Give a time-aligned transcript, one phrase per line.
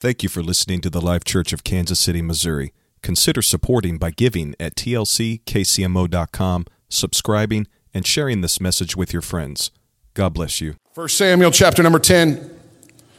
[0.00, 2.72] Thank you for listening to the Life Church of Kansas City, Missouri.
[3.02, 9.70] Consider supporting by giving at tlckcmo.com, subscribing, and sharing this message with your friends.
[10.14, 10.76] God bless you.
[10.94, 12.50] 1 Samuel chapter number 10,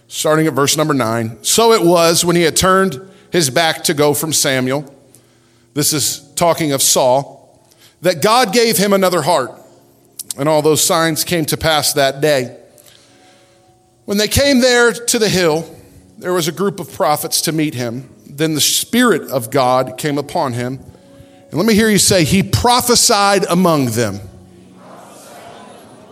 [0.07, 1.43] starting at verse number 9.
[1.43, 2.99] So it was when he had turned
[3.31, 4.91] his back to go from Samuel,
[5.75, 7.63] this is talking of Saul,
[8.01, 9.51] that God gave him another heart.
[10.35, 12.57] And all those signs came to pass that day.
[14.05, 15.77] When they came there to the hill,
[16.21, 18.13] there was a group of prophets to meet him.
[18.27, 20.79] Then the Spirit of God came upon him.
[21.49, 24.17] And let me hear you say, He prophesied among them.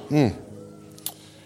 [0.10, 0.30] Hmm.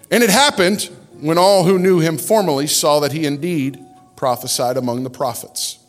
[0.09, 3.79] And it happened when all who knew him formerly saw that he indeed
[4.15, 5.79] prophesied among the prophets.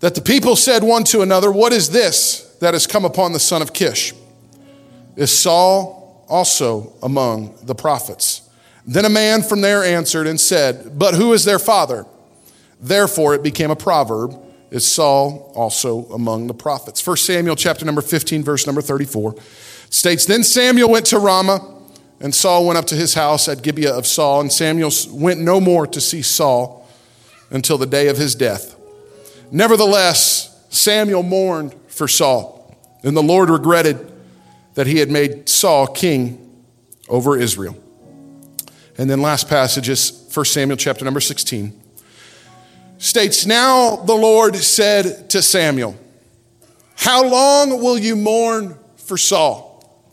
[0.00, 3.38] That the people said one to another, What is this that has come upon the
[3.38, 4.14] son of Kish?
[5.14, 8.49] Is Saul also among the prophets?
[8.86, 12.06] Then a man from there answered and said, But who is their father?
[12.80, 14.40] Therefore it became a proverb,
[14.70, 17.06] Is Saul also among the prophets?
[17.06, 19.34] 1 Samuel chapter number 15, verse number 34
[19.90, 21.76] states, Then Samuel went to Ramah,
[22.20, 25.60] and Saul went up to his house at Gibeah of Saul, and Samuel went no
[25.60, 26.88] more to see Saul
[27.50, 28.76] until the day of his death.
[29.50, 34.12] Nevertheless, Samuel mourned for Saul, and the Lord regretted
[34.74, 36.64] that he had made Saul king
[37.08, 37.76] over Israel.
[39.00, 41.72] And then last passage is 1 Samuel chapter number 16.
[42.98, 45.96] States, Now the Lord said to Samuel,
[46.96, 50.04] How long will you mourn for Saul?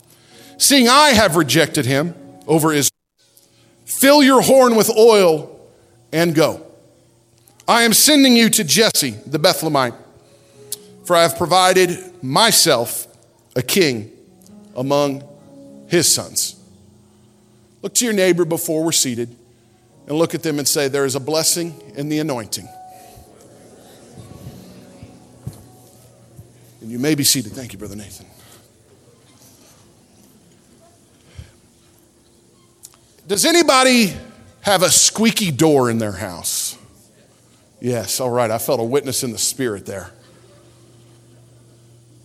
[0.56, 2.14] Seeing I have rejected him
[2.46, 2.96] over Israel,
[3.84, 5.60] fill your horn with oil
[6.10, 6.66] and go.
[7.68, 9.96] I am sending you to Jesse the Bethlehemite,
[11.04, 13.06] for I have provided myself
[13.54, 14.10] a king
[14.74, 15.28] among
[15.88, 16.57] his sons.
[17.82, 19.34] Look to your neighbor before we're seated
[20.06, 22.68] and look at them and say, There is a blessing in the anointing.
[26.80, 27.52] And you may be seated.
[27.52, 28.26] Thank you, Brother Nathan.
[33.26, 34.14] Does anybody
[34.62, 36.78] have a squeaky door in their house?
[37.78, 38.50] Yes, all right.
[38.50, 40.10] I felt a witness in the spirit there.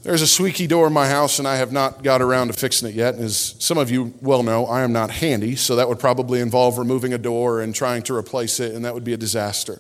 [0.04, 2.90] There's a squeaky door in my house, and I have not got around to fixing
[2.90, 3.16] it yet.
[3.16, 6.78] As some of you well know, I am not handy, so that would probably involve
[6.78, 9.80] removing a door and trying to replace it, and that would be a disaster.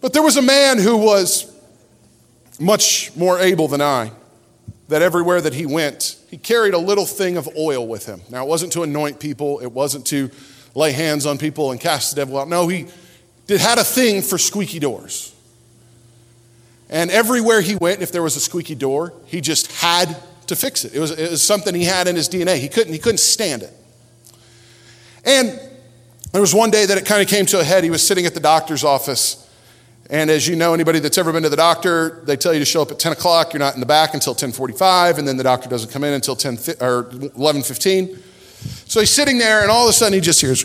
[0.00, 1.52] But there was a man who was
[2.60, 4.12] much more able than I,
[4.86, 8.20] that everywhere that he went, he carried a little thing of oil with him.
[8.30, 10.30] Now, it wasn't to anoint people, it wasn't to
[10.76, 12.48] lay hands on people and cast the devil out.
[12.48, 12.86] No, he
[13.48, 15.34] did, had a thing for squeaky doors.
[16.88, 20.16] And everywhere he went, if there was a squeaky door, he just had
[20.46, 20.94] to fix it.
[20.94, 22.58] It was, it was something he had in his DNA.
[22.58, 23.72] He couldn't, he couldn't stand it.
[25.24, 25.60] And
[26.32, 27.82] there was one day that it kind of came to a head.
[27.82, 29.42] He was sitting at the doctor's office.
[30.08, 32.64] And as you know, anybody that's ever been to the doctor, they tell you to
[32.64, 33.52] show up at 10 o'clock.
[33.52, 36.36] You're not in the back until 1045, and then the doctor doesn't come in until
[36.36, 38.16] 10 or 1115.
[38.86, 40.62] So he's sitting there, and all of a sudden he just hears,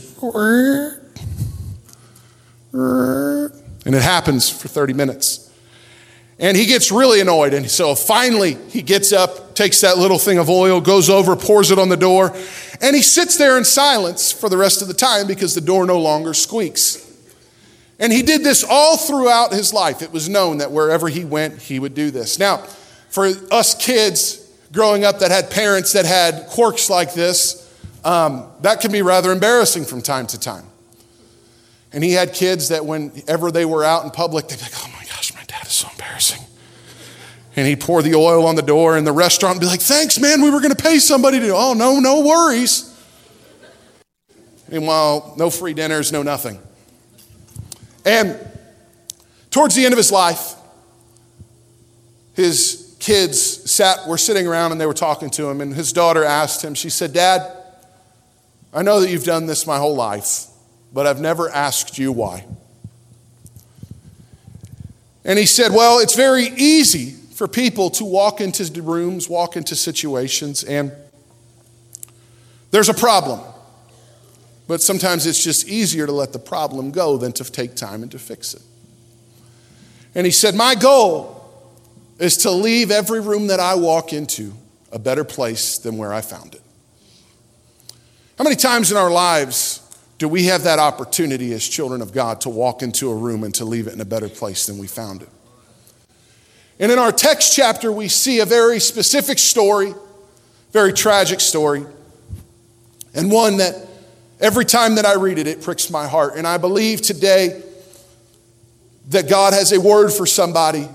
[2.73, 5.50] and it happens for 30 minutes.
[6.41, 7.53] And he gets really annoyed.
[7.53, 11.69] And so finally, he gets up, takes that little thing of oil, goes over, pours
[11.69, 12.35] it on the door,
[12.81, 15.85] and he sits there in silence for the rest of the time because the door
[15.85, 17.07] no longer squeaks.
[17.99, 20.01] And he did this all throughout his life.
[20.01, 22.39] It was known that wherever he went, he would do this.
[22.39, 22.57] Now,
[23.11, 24.39] for us kids
[24.73, 27.71] growing up that had parents that had quirks like this,
[28.03, 30.65] um, that can be rather embarrassing from time to time.
[31.93, 34.91] And he had kids that whenever they were out in public, they'd be like, oh
[34.97, 35.00] my
[35.71, 36.45] is so embarrassing.
[37.55, 40.19] And he'd pour the oil on the door in the restaurant and be like, thanks,
[40.19, 42.87] man, we were going to pay somebody to, oh, no, no worries.
[44.69, 46.59] Meanwhile, no free dinners, no nothing.
[48.05, 48.37] And
[49.49, 50.53] towards the end of his life,
[52.33, 53.39] his kids
[53.69, 56.73] sat, were sitting around and they were talking to him, and his daughter asked him,
[56.73, 57.51] she said, Dad,
[58.73, 60.47] I know that you've done this my whole life
[60.93, 62.45] but I've never asked you why.
[65.23, 69.75] And he said, Well, it's very easy for people to walk into rooms, walk into
[69.75, 70.91] situations, and
[72.71, 73.41] there's a problem.
[74.67, 78.11] But sometimes it's just easier to let the problem go than to take time and
[78.11, 78.61] to fix it.
[80.15, 81.37] And he said, My goal
[82.19, 84.53] is to leave every room that I walk into
[84.91, 86.61] a better place than where I found it.
[88.37, 89.81] How many times in our lives
[90.21, 93.55] do we have that opportunity as children of God to walk into a room and
[93.55, 95.29] to leave it in a better place than we found it?
[96.79, 99.95] And in our text chapter, we see a very specific story,
[100.73, 101.87] very tragic story,
[103.15, 103.87] and one that
[104.39, 106.35] every time that I read it, it pricks my heart.
[106.35, 107.63] And I believe today
[109.09, 110.87] that God has a word for somebody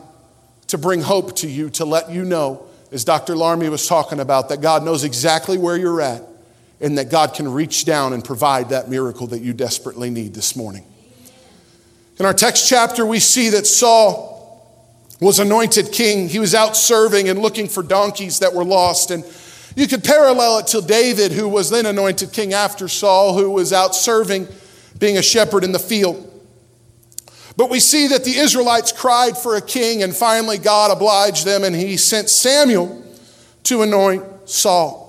[0.68, 3.34] to bring hope to you, to let you know, as Dr.
[3.34, 6.22] Larmy was talking about, that God knows exactly where you're at
[6.80, 10.56] and that God can reach down and provide that miracle that you desperately need this
[10.56, 10.84] morning.
[12.18, 14.34] In our text chapter, we see that Saul
[15.20, 16.28] was anointed king.
[16.28, 19.10] He was out serving and looking for donkeys that were lost.
[19.10, 19.24] And
[19.74, 23.72] you could parallel it to David, who was then anointed king after Saul, who was
[23.72, 24.48] out serving,
[24.98, 26.22] being a shepherd in the field.
[27.56, 31.64] But we see that the Israelites cried for a king, and finally God obliged them,
[31.64, 33.02] and he sent Samuel
[33.64, 35.05] to anoint Saul.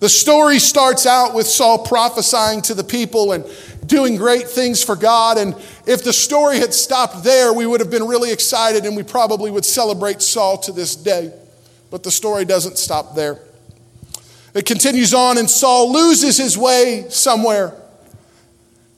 [0.00, 3.44] The story starts out with Saul prophesying to the people and
[3.86, 5.36] doing great things for God.
[5.36, 5.54] And
[5.86, 9.50] if the story had stopped there, we would have been really excited and we probably
[9.50, 11.32] would celebrate Saul to this day.
[11.90, 13.38] But the story doesn't stop there.
[14.54, 17.74] It continues on, and Saul loses his way somewhere.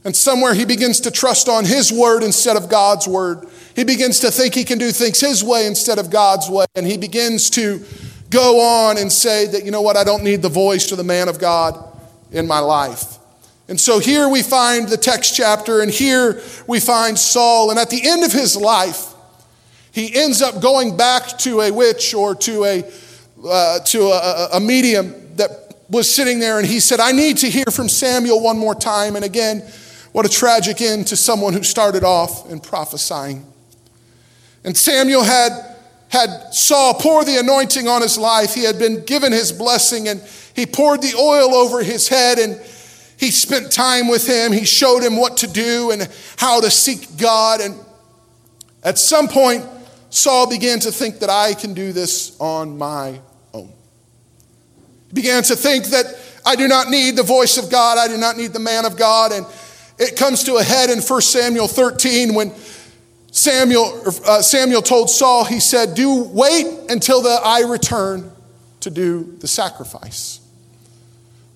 [0.04, 3.46] And somewhere he begins to trust on his word instead of God's word.
[3.74, 6.64] He begins to think he can do things his way instead of God's way.
[6.74, 7.84] And he begins to
[8.32, 11.04] go on and say that, you know what, I don't need the voice or the
[11.04, 11.78] man of God
[12.32, 13.18] in my life.
[13.68, 17.70] And so here we find the text chapter, and here we find Saul.
[17.70, 19.14] And at the end of his life,
[19.92, 22.84] he ends up going back to a witch or to a,
[23.46, 25.50] uh, to a, a medium that
[25.88, 29.14] was sitting there, and he said, I need to hear from Samuel one more time.
[29.14, 29.60] And again,
[30.12, 33.46] what a tragic end to someone who started off in prophesying.
[34.64, 35.71] And Samuel had,
[36.12, 38.54] had Saul pour the anointing on his life.
[38.54, 40.22] He had been given his blessing, and
[40.54, 42.60] he poured the oil over his head, and
[43.16, 44.52] he spent time with him.
[44.52, 46.06] He showed him what to do and
[46.36, 47.62] how to seek God.
[47.62, 47.76] And
[48.84, 49.64] at some point,
[50.10, 53.18] Saul began to think that I can do this on my
[53.54, 53.72] own.
[55.08, 56.04] He began to think that
[56.44, 58.98] I do not need the voice of God, I do not need the man of
[58.98, 59.32] God.
[59.32, 59.46] And
[59.98, 62.52] it comes to a head in 1 Samuel 13 when
[63.42, 68.30] Samuel, uh, Samuel told Saul, he said, Do wait until the, I return
[68.80, 70.38] to do the sacrifice.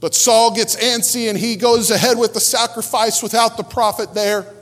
[0.01, 4.53] But Saul gets antsy and he goes ahead with the sacrifice without the prophet there.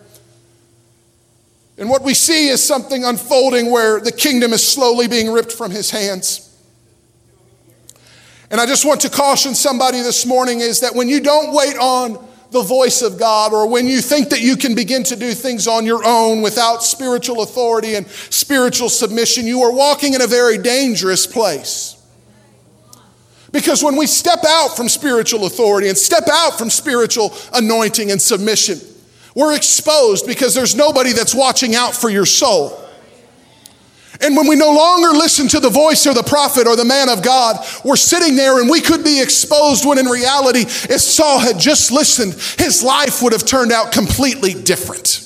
[1.79, 5.71] And what we see is something unfolding where the kingdom is slowly being ripped from
[5.71, 6.55] his hands.
[8.51, 11.79] And I just want to caution somebody this morning is that when you don't wait
[11.79, 12.23] on
[12.55, 15.67] the voice of God, or when you think that you can begin to do things
[15.67, 20.57] on your own without spiritual authority and spiritual submission, you are walking in a very
[20.57, 22.01] dangerous place.
[23.51, 28.23] Because when we step out from spiritual authority and step out from spiritual anointing and
[28.23, 28.79] submission,
[29.35, 32.84] we're exposed because there's nobody that's watching out for your soul.
[34.21, 37.09] And when we no longer listen to the voice or the prophet or the man
[37.09, 41.41] of God, we're sitting there and we could be exposed when in reality, if Saul
[41.41, 45.21] had just listened, his life would have turned out completely different.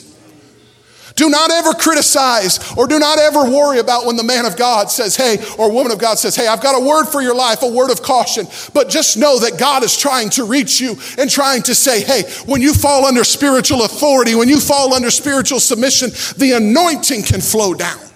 [1.19, 4.88] Do not ever criticize or do not ever worry about when the man of God
[4.88, 7.62] says, hey, or woman of God says, hey, I've got a word for your life,
[7.62, 8.46] a word of caution.
[8.73, 12.23] But just know that God is trying to reach you and trying to say, hey,
[12.46, 17.40] when you fall under spiritual authority, when you fall under spiritual submission, the anointing can
[17.40, 18.07] flow down.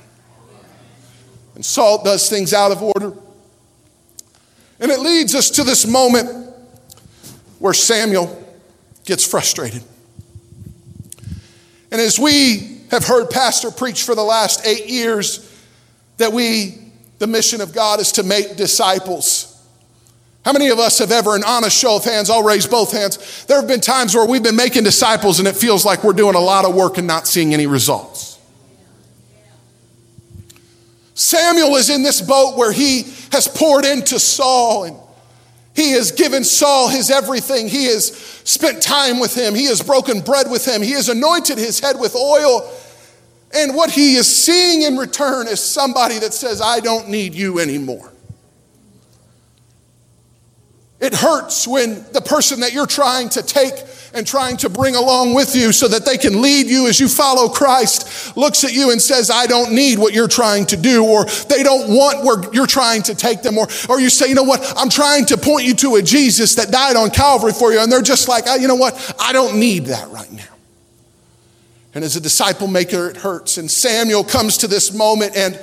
[1.54, 3.12] And Saul does things out of order.
[4.80, 6.52] And it leads us to this moment
[7.58, 8.38] where Samuel
[9.04, 9.82] gets frustrated.
[11.90, 15.48] And as we have heard Pastor preach for the last eight years
[16.16, 16.78] that we,
[17.18, 19.48] the mission of God is to make disciples.
[20.44, 23.44] How many of us have ever, an honest show of hands, I'll raise both hands.
[23.44, 26.34] There have been times where we've been making disciples and it feels like we're doing
[26.34, 28.31] a lot of work and not seeing any results.
[31.14, 33.02] Samuel is in this boat where he
[33.32, 34.96] has poured into Saul and
[35.74, 37.68] he has given Saul his everything.
[37.68, 38.14] He has
[38.44, 39.54] spent time with him.
[39.54, 40.82] He has broken bread with him.
[40.82, 42.70] He has anointed his head with oil.
[43.54, 47.58] And what he is seeing in return is somebody that says, I don't need you
[47.58, 48.11] anymore.
[51.02, 53.74] It hurts when the person that you're trying to take
[54.14, 57.08] and trying to bring along with you so that they can lead you as you
[57.08, 61.04] follow Christ looks at you and says, I don't need what you're trying to do,
[61.04, 64.36] or they don't want where you're trying to take them, or, or you say, you
[64.36, 67.72] know what, I'm trying to point you to a Jesus that died on Calvary for
[67.72, 70.44] you, and they're just like, you know what, I don't need that right now.
[71.94, 73.58] And as a disciple maker, it hurts.
[73.58, 75.56] And Samuel comes to this moment, and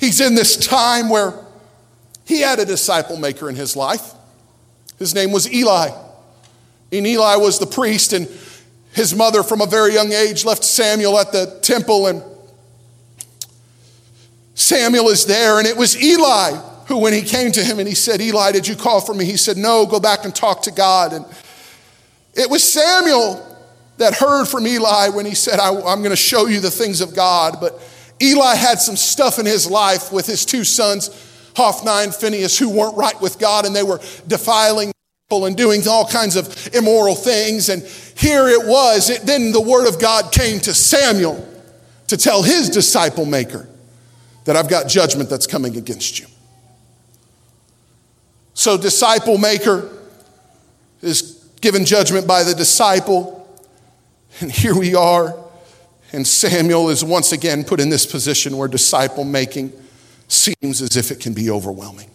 [0.00, 1.32] he's in this time where
[2.24, 4.14] he had a disciple maker in his life.
[4.98, 5.90] His name was Eli.
[6.92, 8.28] And Eli was the priest, and
[8.92, 12.06] his mother, from a very young age, left Samuel at the temple.
[12.06, 12.22] And
[14.54, 16.52] Samuel is there, and it was Eli
[16.92, 19.24] who, when he came to him and he said, Eli, did you call for me?
[19.24, 21.12] He said, No, go back and talk to God.
[21.12, 21.24] And
[22.34, 23.48] it was Samuel
[23.98, 27.14] that heard from Eli when he said, I'm going to show you the things of
[27.14, 27.58] God.
[27.60, 27.80] But
[28.20, 31.08] Eli had some stuff in his life with his two sons,
[31.56, 34.92] Hophni and Phinehas who weren't right with God and they were defiling
[35.28, 37.68] people and doing all kinds of immoral things.
[37.68, 37.82] And
[38.16, 39.10] here it was.
[39.10, 41.48] It, then the word of God came to Samuel
[42.08, 43.68] to tell his disciple maker
[44.44, 46.26] that I've got judgment that's coming against you.
[48.54, 49.88] So, disciple maker
[51.00, 53.38] is given judgment by the disciple.
[54.40, 55.34] And here we are.
[56.12, 59.72] And Samuel is once again put in this position where disciple making
[60.32, 62.10] seems as if it can be overwhelming.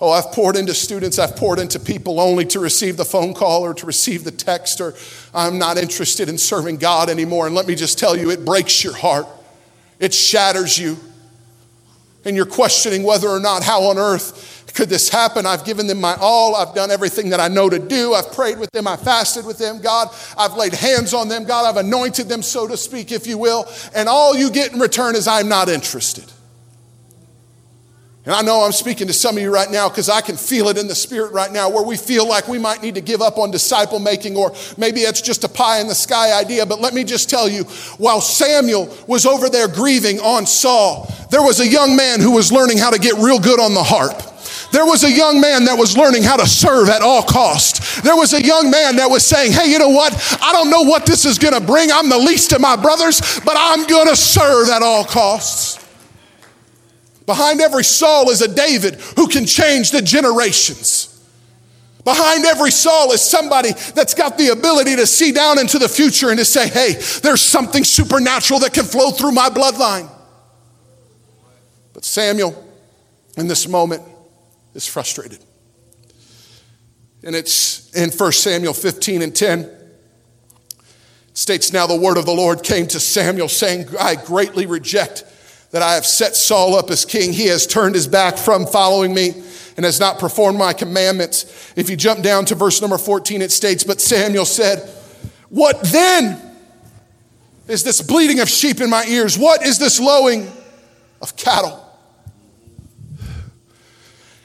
[0.00, 3.62] Oh, I've poured into students, I've poured into people only to receive the phone call
[3.62, 4.94] or to receive the text, or
[5.32, 7.46] I'm not interested in serving God anymore.
[7.46, 9.26] And let me just tell you, it breaks your heart,
[10.00, 10.96] it shatters you.
[12.24, 15.44] And you're questioning whether or not how on earth could this happen?
[15.44, 16.56] I've given them my all.
[16.56, 18.14] I've done everything that I know to do.
[18.14, 18.86] I've prayed with them.
[18.86, 19.80] I fasted with them.
[19.80, 21.44] God, I've laid hands on them.
[21.44, 23.68] God, I've anointed them, so to speak, if you will.
[23.94, 26.24] And all you get in return is I'm not interested.
[28.24, 30.68] And I know I'm speaking to some of you right now because I can feel
[30.68, 33.20] it in the spirit right now where we feel like we might need to give
[33.20, 36.64] up on disciple making, or maybe it's just a pie in the sky idea.
[36.64, 37.64] But let me just tell you
[37.98, 42.52] while Samuel was over there grieving on Saul, there was a young man who was
[42.52, 44.22] learning how to get real good on the harp.
[44.70, 48.04] There was a young man that was learning how to serve at all cost.
[48.04, 50.14] There was a young man that was saying, hey, you know what?
[50.40, 51.90] I don't know what this is going to bring.
[51.90, 55.81] I'm the least of my brothers, but I'm going to serve at all costs.
[57.26, 61.08] Behind every Saul is a David who can change the generations.
[62.04, 66.30] Behind every Saul is somebody that's got the ability to see down into the future
[66.30, 70.10] and to say, hey, there's something supernatural that can flow through my bloodline.
[71.92, 72.68] But Samuel,
[73.36, 74.02] in this moment,
[74.74, 75.44] is frustrated.
[77.22, 79.60] And it's in 1 Samuel 15 and 10.
[79.60, 79.78] It
[81.34, 85.24] states, Now the word of the Lord came to Samuel, saying, I greatly reject
[85.72, 87.32] that I have set Saul up as king.
[87.32, 89.30] He has turned his back from following me
[89.76, 91.72] and has not performed my commandments.
[91.76, 94.88] If you jump down to verse number 14, it states, But Samuel said,
[95.48, 96.40] What then
[97.68, 99.38] is this bleating of sheep in my ears?
[99.38, 100.50] What is this lowing
[101.22, 101.78] of cattle?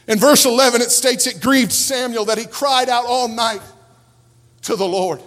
[0.08, 3.62] In verse 11, it states it grieved Samuel that he cried out all night
[4.62, 5.22] to the Lord.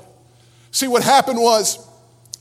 [0.71, 1.87] See, what happened was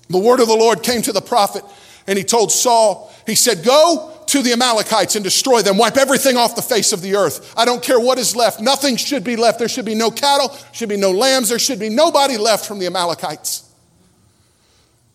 [0.09, 1.65] the word of the Lord came to the prophet
[2.09, 5.77] and he told Saul, he said, Go to the Amalekites and destroy them.
[5.77, 7.53] Wipe everything off the face of the earth.
[7.55, 8.59] I don't care what is left.
[8.59, 9.59] Nothing should be left.
[9.59, 12.79] There should be no cattle, should be no lambs, there should be nobody left from
[12.79, 13.71] the Amalekites.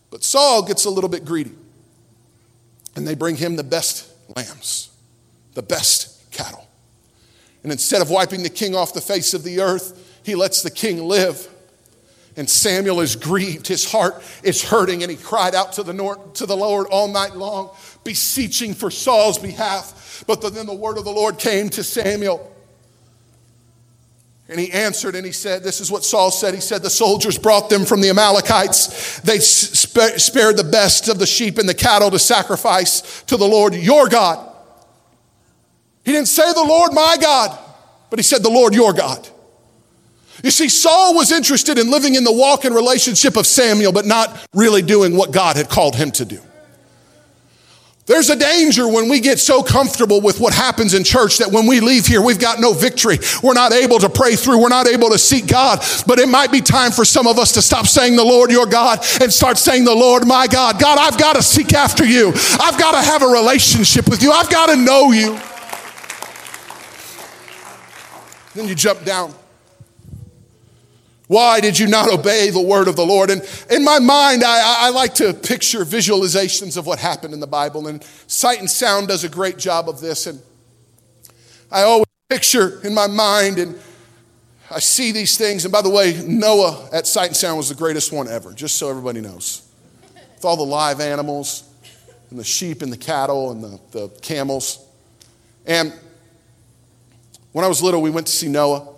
[0.09, 1.51] But Saul gets a little bit greedy.
[2.95, 4.89] And they bring him the best lambs,
[5.53, 6.65] the best cattle.
[7.63, 10.71] And instead of wiping the king off the face of the earth, he lets the
[10.71, 11.45] king live.
[12.37, 13.67] And Samuel is grieved.
[13.67, 17.07] His heart is hurting, and he cried out to the, Lord, to the Lord all
[17.07, 17.69] night long,
[18.03, 20.23] beseeching for Saul's behalf.
[20.27, 22.51] But then the word of the Lord came to Samuel.
[24.47, 26.53] And he answered and he said, This is what Saul said.
[26.53, 29.19] He said, The soldiers brought them from the Amalekites.
[29.21, 33.73] They spared the best of the sheep and the cattle to sacrifice to the Lord
[33.73, 34.51] your God.
[36.03, 37.57] He didn't say the Lord my God,
[38.11, 39.27] but he said the Lord your God.
[40.43, 44.05] You see, Saul was interested in living in the walk and relationship of Samuel, but
[44.05, 46.39] not really doing what God had called him to do.
[48.07, 51.65] There's a danger when we get so comfortable with what happens in church that when
[51.65, 53.17] we leave here, we've got no victory.
[53.41, 54.61] We're not able to pray through.
[54.61, 55.83] We're not able to seek God.
[56.05, 58.67] But it might be time for some of us to stop saying the Lord your
[58.67, 60.79] God and start saying the Lord my God.
[60.79, 62.27] God, I've got to seek after you.
[62.59, 64.31] I've got to have a relationship with you.
[64.31, 65.39] I've got to know you.
[68.53, 69.33] Then you jump down.
[71.27, 73.31] Why did you not obey the word of the Lord?
[73.31, 73.41] And
[73.71, 77.87] in my mind, I, I, like to picture visualizations of what happened in the Bible,
[77.87, 80.27] and Sight and Sound does a great job of this.
[80.27, 80.39] And
[81.71, 83.75] I always picture in my mind, and
[84.69, 85.65] I see these things.
[85.65, 88.77] And by the way, Noah at Sight and Sound was the greatest one ever, just
[88.77, 89.67] so everybody knows.
[90.35, 91.63] With all the live animals,
[92.29, 94.85] and the sheep, and the cattle, and the, the camels.
[95.65, 95.91] And
[97.51, 98.94] when I was little, we went to see Noah.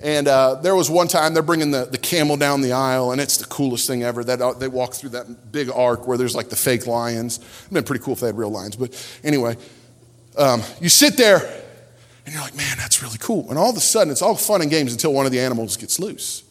[0.00, 3.20] And uh, there was one time they're bringing the, the camel down the aisle, and
[3.20, 4.22] it's the coolest thing ever.
[4.22, 7.38] That uh, they walk through that big ark where there's like the fake lions.
[7.38, 9.56] It'd been pretty cool if they had real lions, but anyway,
[10.36, 11.38] um, you sit there
[12.26, 13.48] and you're like, man, that's really cool.
[13.48, 15.76] And all of a sudden, it's all fun and games until one of the animals
[15.76, 16.42] gets loose.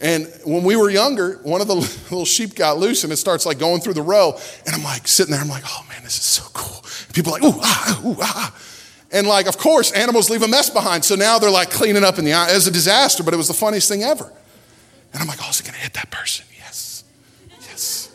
[0.00, 1.74] And when we were younger, one of the
[2.10, 4.38] little sheep got loose and it starts like going through the row.
[4.66, 6.84] And I'm like sitting there, I'm like, oh man, this is so cool.
[7.06, 8.54] And people are like, ooh, ah, ooh, ah.
[9.14, 11.04] And like, of course, animals leave a mess behind.
[11.04, 12.50] So now they're like cleaning up in the eye.
[12.50, 14.30] It was a disaster, but it was the funniest thing ever.
[15.12, 16.44] And I'm like, oh, is it going to hit that person?
[16.58, 17.04] Yes.
[17.60, 18.10] Yes.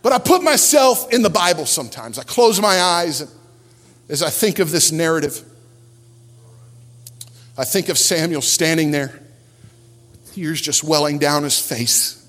[0.00, 2.18] But I put myself in the Bible sometimes.
[2.18, 3.30] I close my eyes
[4.08, 5.44] as I think of this narrative.
[7.58, 9.20] I think of Samuel standing there,
[10.32, 12.26] tears just welling down his face,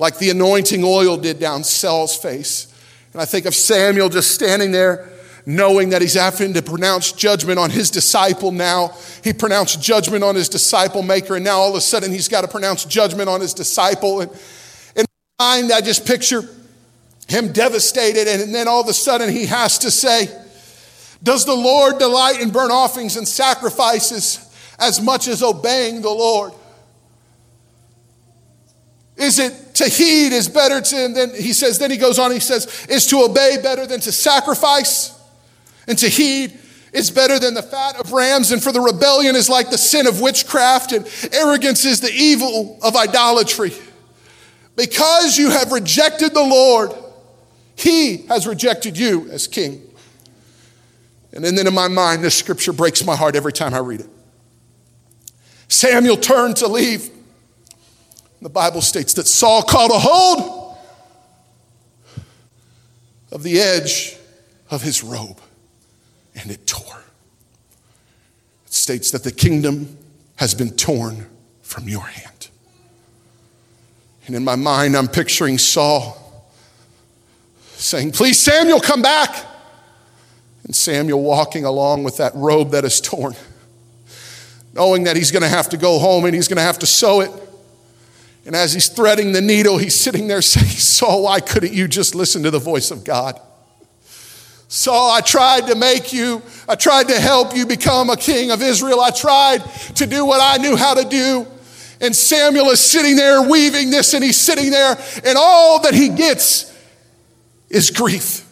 [0.00, 2.66] like the anointing oil did down Saul's face.
[3.12, 5.12] And I think of Samuel just standing there,
[5.46, 8.92] knowing that he's having to pronounce judgment on his disciple now.
[9.22, 12.42] He pronounced judgment on his disciple maker, and now all of a sudden he's got
[12.42, 14.20] to pronounce judgment on his disciple.
[14.20, 14.30] And
[14.96, 15.06] in
[15.38, 16.42] my mind, I just picture
[17.28, 20.28] him devastated, and then all of a sudden he has to say,
[21.22, 24.42] Does the Lord delight in burnt offerings and sacrifices?
[24.78, 26.52] as much as obeying the Lord?
[29.16, 32.30] Is it to heed is better to, and then he says, then he goes on,
[32.30, 35.15] he says, is to obey better than to sacrifice?
[35.86, 36.58] And to heed
[36.92, 40.06] is better than the fat of rams, and for the rebellion is like the sin
[40.06, 43.72] of witchcraft, and arrogance is the evil of idolatry.
[44.76, 46.92] Because you have rejected the Lord,
[47.74, 49.82] he has rejected you as king.
[51.32, 54.08] And then in my mind, this scripture breaks my heart every time I read it.
[55.68, 57.10] Samuel turned to leave.
[58.40, 60.78] The Bible states that Saul caught a hold
[63.32, 64.16] of the edge
[64.70, 65.40] of his robe
[66.36, 67.02] and it tore.
[68.66, 69.96] It states that the kingdom
[70.36, 71.26] has been torn
[71.62, 72.48] from your hand.
[74.26, 76.48] And in my mind, I'm picturing Saul
[77.76, 79.34] saying, Please, Samuel, come back.
[80.64, 83.34] And Samuel walking along with that robe that is torn
[84.76, 86.86] knowing that he's going to have to go home and he's going to have to
[86.86, 87.30] sew it.
[88.44, 92.14] And as he's threading the needle, he's sitting there saying, Saul, why couldn't you just
[92.14, 93.40] listen to the voice of God?
[94.68, 98.62] Saul, I tried to make you, I tried to help you become a king of
[98.62, 99.00] Israel.
[99.00, 99.58] I tried
[99.96, 101.46] to do what I knew how to do.
[102.00, 106.10] And Samuel is sitting there weaving this, and he's sitting there, and all that he
[106.10, 106.76] gets
[107.70, 108.42] is grief.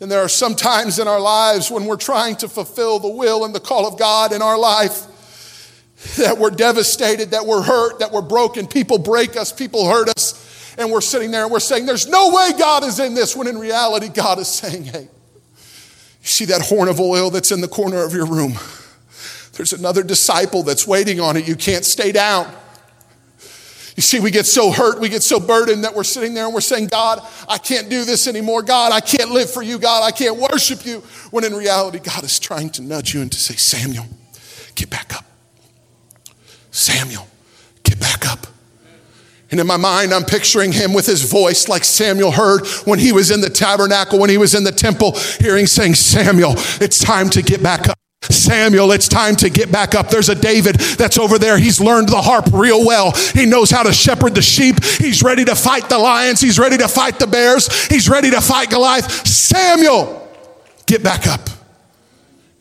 [0.00, 3.44] And there are some times in our lives when we're trying to fulfill the will
[3.44, 5.06] and the call of God in our life
[6.18, 8.66] that we're devastated, that we're hurt, that we're broken.
[8.66, 10.43] People break us, people hurt us.
[10.76, 13.46] And we're sitting there and we're saying, There's no way God is in this, when
[13.46, 17.68] in reality, God is saying, Hey, you see that horn of oil that's in the
[17.68, 18.54] corner of your room?
[19.52, 21.46] There's another disciple that's waiting on it.
[21.46, 22.52] You can't stay down.
[23.96, 26.54] You see, we get so hurt, we get so burdened that we're sitting there and
[26.54, 28.62] we're saying, God, I can't do this anymore.
[28.62, 29.78] God, I can't live for you.
[29.78, 30.98] God, I can't worship you.
[31.30, 34.06] When in reality, God is trying to nudge you and to say, Samuel,
[34.74, 35.24] get back up.
[36.72, 37.28] Samuel,
[37.84, 38.48] get back up.
[39.54, 43.12] And in my mind, I'm picturing him with his voice like Samuel heard when he
[43.12, 47.30] was in the tabernacle, when he was in the temple, hearing saying, Samuel, it's time
[47.30, 47.96] to get back up.
[48.22, 50.08] Samuel, it's time to get back up.
[50.08, 51.56] There's a David that's over there.
[51.56, 53.12] He's learned the harp real well.
[53.32, 54.82] He knows how to shepherd the sheep.
[54.82, 56.40] He's ready to fight the lions.
[56.40, 57.86] He's ready to fight the bears.
[57.86, 59.24] He's ready to fight Goliath.
[59.24, 60.28] Samuel,
[60.86, 61.48] get back up.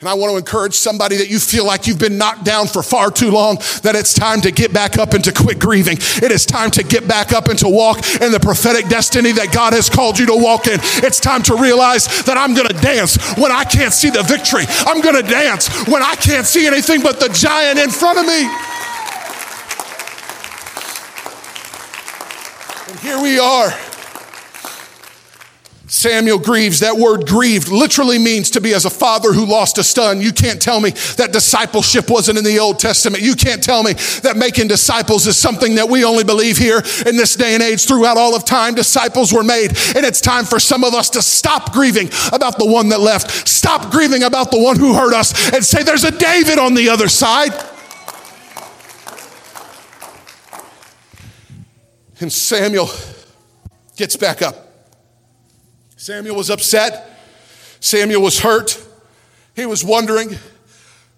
[0.04, 2.84] And I want to encourage somebody that you feel like you've been knocked down for
[2.84, 5.96] far too long, that it's time to get back up and to quit grieving.
[6.22, 9.54] It is time to get back up and to walk in the prophetic destiny that
[9.54, 10.78] God has called you to walk in.
[11.08, 14.66] It's time to realize that I'm going to dance when I can't see the victory.
[14.86, 18.26] I'm going to dance when I can't see anything but the giant in front of
[18.26, 18.44] me.
[22.92, 23.93] And here we are.
[25.94, 26.80] Samuel grieves.
[26.80, 30.22] That word grieved literally means to be as a father who lost a son.
[30.22, 33.22] You can't tell me that discipleship wasn't in the Old Testament.
[33.22, 37.16] You can't tell me that making disciples is something that we only believe here in
[37.16, 37.86] this day and age.
[37.86, 39.70] Throughout all of time, disciples were made.
[39.96, 43.48] And it's time for some of us to stop grieving about the one that left,
[43.48, 46.90] stop grieving about the one who hurt us, and say, There's a David on the
[46.90, 47.54] other side.
[52.20, 52.90] And Samuel
[53.96, 54.73] gets back up.
[56.04, 57.18] Samuel was upset.
[57.80, 58.86] Samuel was hurt.
[59.56, 60.38] He was wondering.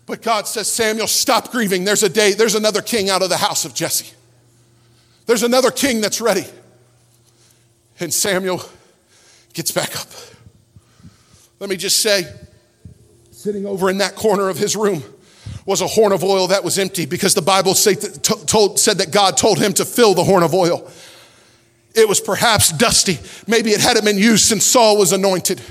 [0.06, 1.86] But God says, Samuel, stop grieving.
[1.86, 4.14] There's a day, there's another king out of the house of Jesse.
[5.26, 6.46] There's another king that's ready.
[8.00, 8.62] And Samuel
[9.56, 10.08] gets back up.
[11.60, 12.32] Let me just say,
[13.32, 15.04] sitting over in that corner of his room
[15.66, 19.58] was a horn of oil that was empty because the Bible said that God told
[19.58, 20.88] him to fill the horn of oil.
[21.96, 23.20] It was perhaps dusty.
[23.48, 25.62] Maybe it hadn't been used since Saul was anointed.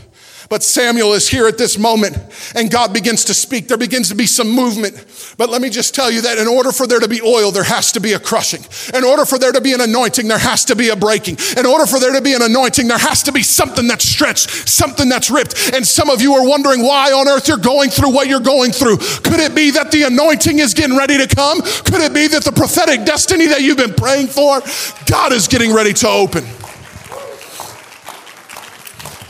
[0.48, 2.18] But Samuel is here at this moment
[2.54, 3.68] and God begins to speak.
[3.68, 5.04] There begins to be some movement.
[5.38, 7.64] But let me just tell you that in order for there to be oil, there
[7.64, 8.62] has to be a crushing.
[8.94, 11.38] In order for there to be an anointing, there has to be a breaking.
[11.56, 14.50] In order for there to be an anointing, there has to be something that's stretched,
[14.68, 15.72] something that's ripped.
[15.74, 18.72] And some of you are wondering why on earth you're going through what you're going
[18.72, 18.98] through.
[18.98, 21.60] Could it be that the anointing is getting ready to come?
[21.62, 24.60] Could it be that the prophetic destiny that you've been praying for,
[25.06, 26.44] God is getting ready to open?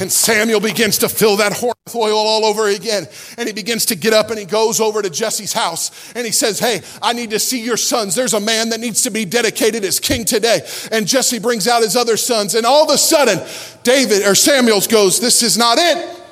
[0.01, 3.07] And Samuel begins to fill that horn with oil all over again.
[3.39, 6.33] And he begins to get up and he goes over to Jesse's house and he
[6.33, 8.15] says, Hey, I need to see your sons.
[8.15, 10.67] There's a man that needs to be dedicated as king today.
[10.91, 12.55] And Jesse brings out his other sons.
[12.55, 13.47] And all of a sudden,
[13.85, 16.23] David or Samuel's goes, This is not it.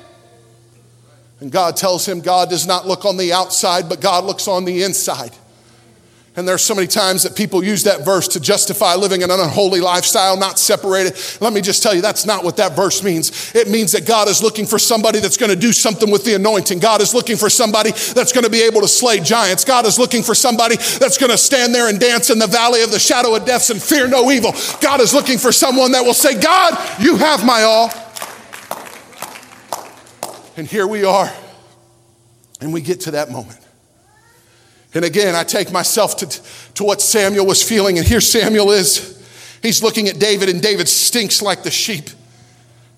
[1.41, 4.65] And God tells him, God does not look on the outside, but God looks on
[4.65, 5.33] the inside.
[6.35, 9.81] And there's so many times that people use that verse to justify living an unholy
[9.81, 11.15] lifestyle, not separated.
[11.43, 13.55] Let me just tell you, that's not what that verse means.
[13.55, 16.35] It means that God is looking for somebody that's going to do something with the
[16.35, 16.79] anointing.
[16.79, 19.63] God is looking for somebody that's going to be able to slay giants.
[19.67, 22.83] God is looking for somebody that's going to stand there and dance in the valley
[22.83, 24.53] of the shadow of death and fear no evil.
[24.81, 27.91] God is looking for someone that will say, God, you have my all.
[30.57, 31.31] And here we are.
[32.63, 33.62] And we get to that moment.
[34.95, 39.19] And again, I take myself to, to what Samuel was feeling, and here Samuel is.
[39.63, 42.11] He's looking at David, and David stinks like the sheep.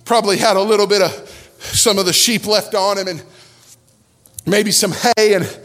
[0.05, 1.13] Probably had a little bit of
[1.59, 3.23] some of the sheep left on him, and
[4.47, 5.35] maybe some hay.
[5.35, 5.59] And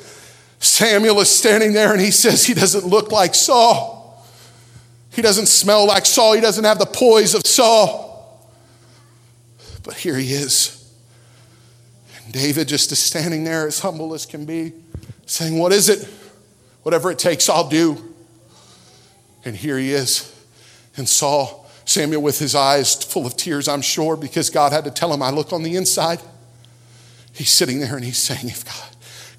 [0.60, 4.24] Samuel is standing there, and he says he doesn't look like Saul.
[5.12, 6.34] He doesn't smell like Saul.
[6.34, 8.48] He doesn't have the poise of Saul.
[9.84, 10.76] But here he is.
[12.24, 14.74] And David just is standing there as humble as can be,
[15.26, 16.08] saying, What is it?
[16.90, 18.04] Whatever it takes, I'll do.
[19.46, 20.36] And here he is.
[20.98, 24.90] And Saul, Samuel, with his eyes full of tears, I'm sure, because God had to
[24.90, 26.20] tell him, I look on the inside.
[27.32, 28.89] He's sitting there and he's saying, If God,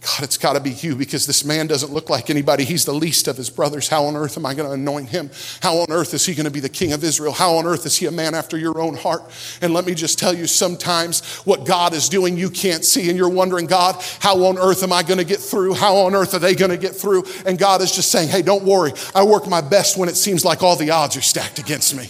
[0.00, 2.64] God, it's got to be you because this man doesn't look like anybody.
[2.64, 3.86] He's the least of his brothers.
[3.86, 5.30] How on earth am I going to anoint him?
[5.60, 7.32] How on earth is he going to be the king of Israel?
[7.32, 9.22] How on earth is he a man after your own heart?
[9.60, 13.18] And let me just tell you sometimes what God is doing you can't see, and
[13.18, 15.74] you're wondering, God, how on earth am I going to get through?
[15.74, 17.24] How on earth are they going to get through?
[17.44, 18.92] And God is just saying, hey, don't worry.
[19.14, 22.08] I work my best when it seems like all the odds are stacked against me.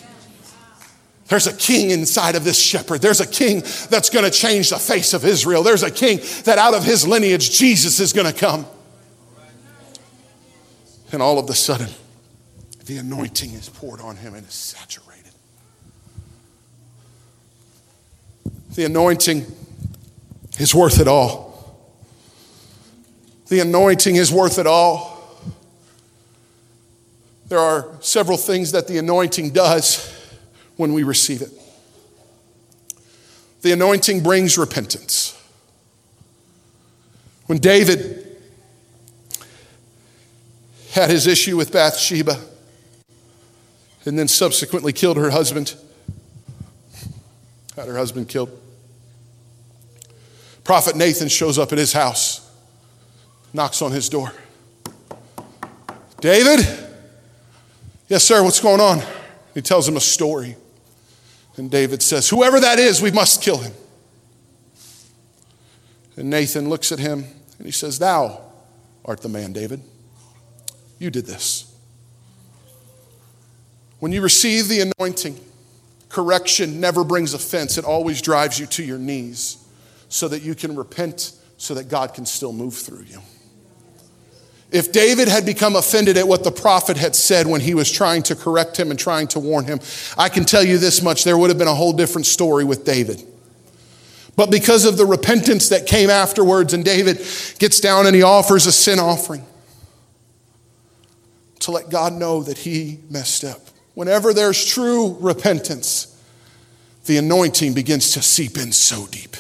[1.30, 3.02] There's a king inside of this shepherd.
[3.02, 5.62] There's a king that's going to change the face of Israel.
[5.62, 8.66] There's a king that out of his lineage, Jesus is going to come.
[11.12, 11.88] And all of a sudden,
[12.84, 15.30] the anointing is poured on him and is saturated.
[18.74, 19.46] The anointing
[20.58, 21.80] is worth it all.
[23.46, 25.16] The anointing is worth it all.
[27.46, 30.16] There are several things that the anointing does
[30.80, 31.50] when we receive it.
[33.60, 35.36] The anointing brings repentance.
[37.44, 38.26] When David
[40.92, 42.40] had his issue with Bathsheba
[44.06, 45.74] and then subsequently killed her husband,
[47.76, 48.50] had her husband killed.
[50.64, 52.50] Prophet Nathan shows up at his house,
[53.52, 54.32] knocks on his door.
[56.20, 56.66] David?
[58.08, 59.02] Yes, sir, what's going on?
[59.52, 60.56] He tells him a story.
[61.56, 63.72] And David says, Whoever that is, we must kill him.
[66.16, 67.24] And Nathan looks at him
[67.58, 68.40] and he says, Thou
[69.04, 69.82] art the man, David.
[70.98, 71.74] You did this.
[74.00, 75.38] When you receive the anointing,
[76.08, 79.58] correction never brings offense, it always drives you to your knees
[80.08, 83.20] so that you can repent, so that God can still move through you.
[84.72, 88.22] If David had become offended at what the prophet had said when he was trying
[88.24, 89.80] to correct him and trying to warn him,
[90.16, 92.84] I can tell you this much there would have been a whole different story with
[92.84, 93.22] David.
[94.36, 97.16] But because of the repentance that came afterwards, and David
[97.58, 99.44] gets down and he offers a sin offering
[101.58, 103.60] to let God know that he messed up.
[103.94, 106.06] Whenever there's true repentance,
[107.06, 109.36] the anointing begins to seep in so deep.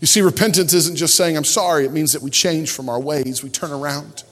[0.00, 1.86] You see, repentance isn't just saying, I'm sorry.
[1.86, 4.24] It means that we change from our ways, we turn around.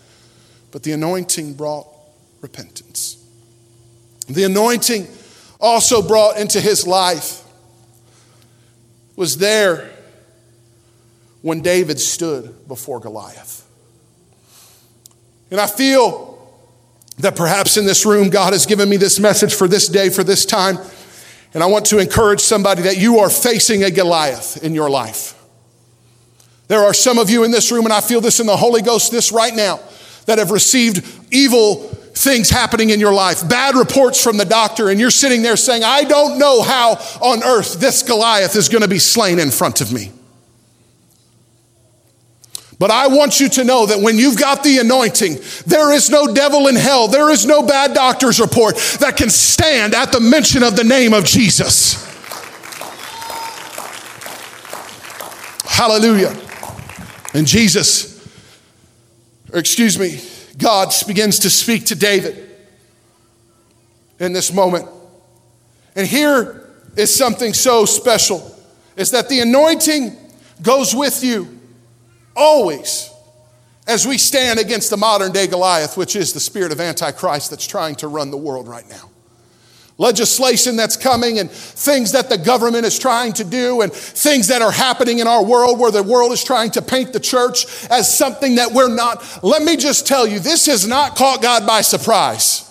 [0.71, 1.87] But the anointing brought
[2.41, 3.17] repentance.
[4.29, 5.09] The anointing
[5.61, 7.43] also brought into his life
[9.17, 9.91] was there
[11.43, 13.67] when David stood before Goliath.
[15.51, 16.35] And I feel
[17.19, 20.25] that perhaps in this room, God has given me this message for this day, for
[20.25, 20.79] this time.
[21.53, 25.34] And I want to encourage somebody that you are facing a Goliath in your life.
[26.69, 28.83] There are some of you in this room, and I feel this in the Holy
[28.83, 29.81] Ghost this right now,
[30.27, 31.77] that have received evil
[32.15, 35.83] things happening in your life, bad reports from the doctor, and you're sitting there saying,
[35.83, 39.81] I don't know how on earth this Goliath is going to be slain in front
[39.81, 40.13] of me.
[42.79, 46.33] But I want you to know that when you've got the anointing, there is no
[46.33, 50.63] devil in hell, there is no bad doctor's report that can stand at the mention
[50.63, 52.03] of the name of Jesus.
[55.65, 56.44] Hallelujah.
[57.35, 58.25] And Jesus,
[59.53, 60.21] or excuse me,
[60.57, 62.49] God begins to speak to David
[64.21, 64.89] in this moment.
[65.97, 68.57] And here is something so special
[68.97, 70.17] is that the anointing
[70.63, 71.59] goes with you
[72.37, 73.11] always
[73.87, 77.67] as we stand against the modern day Goliath, which is the spirit of Antichrist that's
[77.67, 79.11] trying to run the world right now
[79.97, 84.61] legislation that's coming and things that the government is trying to do and things that
[84.61, 88.17] are happening in our world where the world is trying to paint the church as
[88.17, 89.43] something that we're not.
[89.45, 92.64] Let me just tell you, this has not caught God by surprise.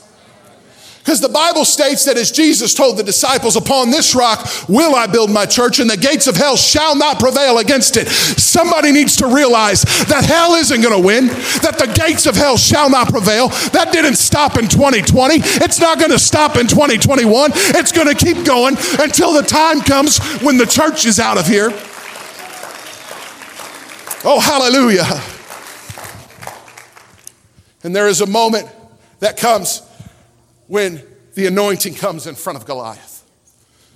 [1.03, 5.05] Because the Bible states that as Jesus told the disciples, Upon this rock will I
[5.05, 8.07] build my church, and the gates of hell shall not prevail against it.
[8.07, 11.27] Somebody needs to realize that hell isn't going to win,
[11.61, 13.49] that the gates of hell shall not prevail.
[13.73, 15.35] That didn't stop in 2020.
[15.61, 17.51] It's not going to stop in 2021.
[17.53, 21.47] It's going to keep going until the time comes when the church is out of
[21.47, 21.71] here.
[24.23, 25.03] Oh, hallelujah.
[27.83, 28.69] And there is a moment
[29.19, 29.81] that comes
[30.73, 31.03] when
[31.35, 33.23] the anointing comes in front of Goliath.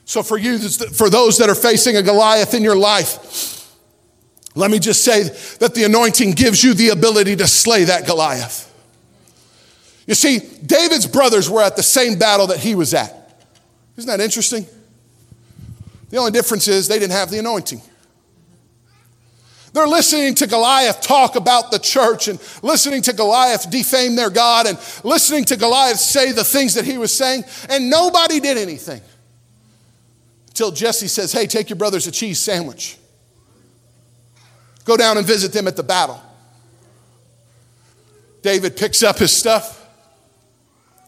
[0.05, 3.75] So, for you, for those that are facing a Goliath in your life,
[4.53, 5.23] let me just say
[5.57, 8.71] that the anointing gives you the ability to slay that Goliath.
[10.05, 13.43] You see, David's brothers were at the same battle that he was at.
[13.97, 14.67] Isn't that interesting?
[16.11, 17.81] The only difference is they didn't have the anointing.
[19.77, 24.65] They're listening to Goliath talk about the church and listening to Goliath defame their God
[24.65, 29.01] and listening to Goliath say the things that he was saying, and nobody did anything.
[30.47, 32.97] Until Jesse says, Hey, take your brothers a cheese sandwich.
[34.83, 36.19] Go down and visit them at the battle.
[38.41, 39.87] David picks up his stuff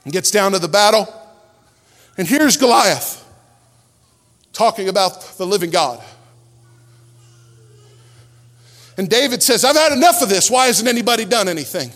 [0.03, 1.11] and gets down to the battle.
[2.19, 3.25] And here's Goliath
[4.53, 6.03] talking about the living God.
[8.99, 10.51] And David says, I've had enough of this.
[10.51, 11.89] Why hasn't anybody done anything?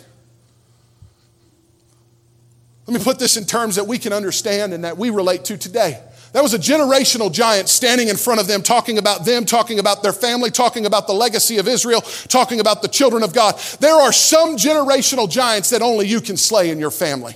[2.87, 5.57] Let me put this in terms that we can understand and that we relate to
[5.57, 6.01] today.
[6.31, 10.01] That was a generational giant standing in front of them, talking about them, talking about
[10.01, 13.59] their family, talking about the legacy of Israel, talking about the children of God.
[13.81, 17.35] There are some generational giants that only you can slay in your family.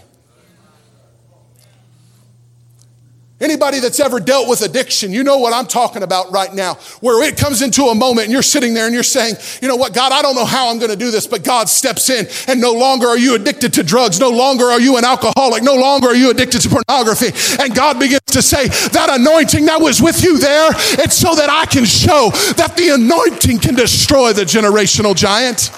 [3.40, 7.24] Anybody that's ever dealt with addiction, you know what I'm talking about right now, where
[7.24, 9.94] it comes into a moment and you're sitting there and you're saying, you know what,
[9.94, 12.60] God, I don't know how I'm going to do this, but God steps in and
[12.60, 16.08] no longer are you addicted to drugs, no longer are you an alcoholic, no longer
[16.08, 17.28] are you addicted to pornography.
[17.62, 21.52] And God begins to say, that anointing that was with you there, it's so that
[21.52, 25.70] I can show that the anointing can destroy the generational giant.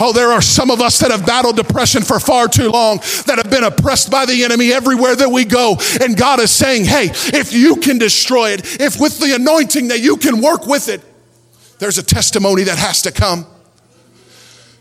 [0.00, 3.34] Oh, there are some of us that have battled depression for far too long, that
[3.36, 5.76] have been oppressed by the enemy everywhere that we go.
[6.00, 10.00] And God is saying, hey, if you can destroy it, if with the anointing that
[10.00, 11.02] you can work with it,
[11.78, 13.46] there's a testimony that has to come.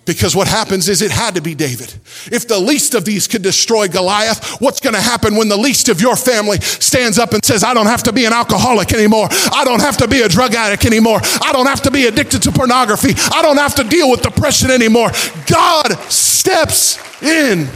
[0.06, 1.94] Because what happens is it had to be David.
[2.32, 5.90] If the least of these could destroy Goliath, what's going to happen when the least
[5.90, 9.28] of your family stands up and says, I don't have to be an alcoholic anymore.
[9.54, 11.20] I don't have to be a drug addict anymore.
[11.44, 13.14] I don't have to be addicted to pornography.
[13.32, 15.12] I don't have to deal with depression anymore.
[15.46, 17.70] God steps in.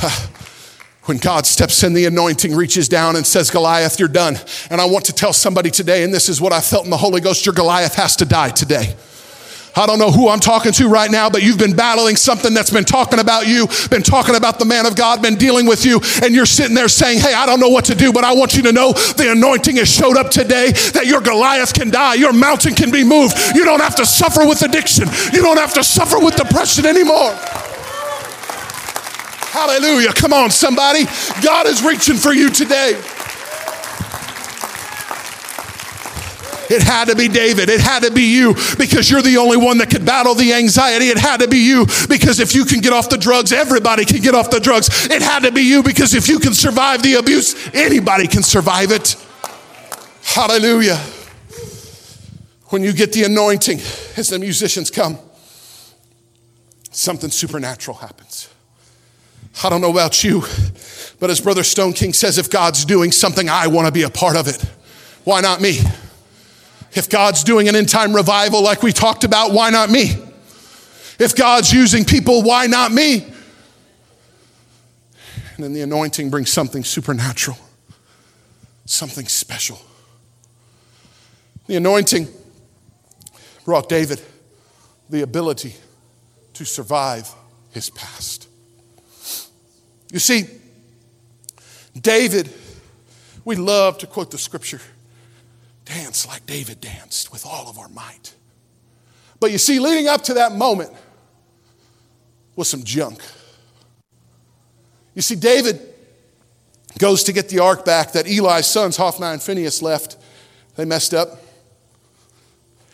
[1.10, 4.38] When God steps in, the anointing reaches down and says, Goliath, you're done.
[4.70, 6.96] And I want to tell somebody today, and this is what I felt in the
[6.96, 8.94] Holy Ghost your Goliath has to die today.
[9.74, 12.70] I don't know who I'm talking to right now, but you've been battling something that's
[12.70, 16.00] been talking about you, been talking about the man of God, been dealing with you,
[16.22, 18.54] and you're sitting there saying, Hey, I don't know what to do, but I want
[18.54, 22.32] you to know the anointing has showed up today that your Goliath can die, your
[22.32, 23.36] mountain can be moved.
[23.56, 27.36] You don't have to suffer with addiction, you don't have to suffer with depression anymore.
[29.50, 30.12] Hallelujah.
[30.12, 31.04] Come on, somebody.
[31.42, 33.00] God is reaching for you today.
[36.70, 37.68] It had to be David.
[37.68, 41.06] It had to be you because you're the only one that could battle the anxiety.
[41.06, 44.20] It had to be you because if you can get off the drugs, everybody can
[44.20, 45.06] get off the drugs.
[45.06, 48.92] It had to be you because if you can survive the abuse, anybody can survive
[48.92, 49.16] it.
[50.22, 51.00] Hallelujah.
[52.66, 53.80] When you get the anointing,
[54.16, 55.18] as the musicians come,
[56.92, 58.48] something supernatural happens.
[59.62, 60.42] I don't know about you,
[61.18, 64.10] but as Brother Stone King says, if God's doing something, I want to be a
[64.10, 64.64] part of it.
[65.24, 65.80] Why not me?
[66.92, 70.12] If God's doing an end time revival like we talked about, why not me?
[71.18, 73.26] If God's using people, why not me?
[75.54, 77.58] And then the anointing brings something supernatural,
[78.86, 79.78] something special.
[81.66, 82.28] The anointing
[83.66, 84.22] brought David
[85.10, 85.74] the ability
[86.54, 87.28] to survive
[87.72, 88.48] his past.
[90.12, 90.44] You see,
[91.98, 92.52] David,
[93.44, 94.80] we love to quote the scripture
[95.84, 98.34] dance like David danced with all of our might.
[99.40, 100.92] But you see, leading up to that moment
[102.54, 103.20] was some junk.
[105.14, 105.80] You see, David
[106.98, 110.16] goes to get the ark back that Eli's sons, Hophni and Phinehas, left.
[110.76, 111.42] They messed up.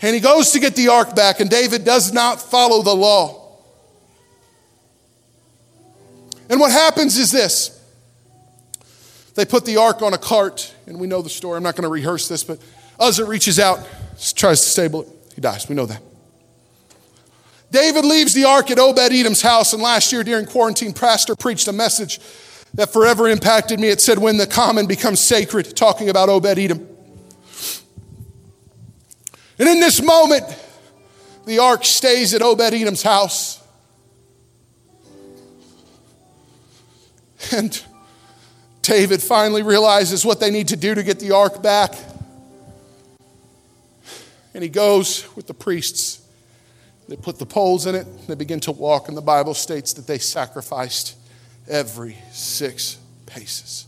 [0.00, 3.45] And he goes to get the ark back, and David does not follow the law.
[6.48, 7.72] And what happens is this
[9.34, 11.58] they put the ark on a cart, and we know the story.
[11.58, 12.58] I'm not going to rehearse this, but
[12.98, 13.86] Uzzah reaches out,
[14.34, 15.08] tries to stable it.
[15.34, 15.68] He dies.
[15.68, 16.02] We know that.
[17.70, 21.68] David leaves the ark at Obed Edom's house, and last year during quarantine, Pastor preached
[21.68, 22.20] a message
[22.74, 23.88] that forever impacted me.
[23.88, 26.88] It said, When the common becomes sacred, talking about Obed Edom.
[29.58, 30.44] And in this moment,
[31.44, 33.62] the ark stays at Obed Edom's house.
[37.52, 37.82] And
[38.82, 41.94] David finally realizes what they need to do to get the ark back.
[44.54, 46.22] And he goes with the priests.
[47.08, 50.06] They put the poles in it, they begin to walk, and the Bible states that
[50.08, 51.16] they sacrificed
[51.68, 53.86] every six paces.